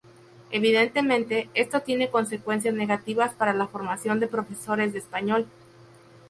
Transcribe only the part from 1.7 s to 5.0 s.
tiene consecuencias negativas para la formación de profesores de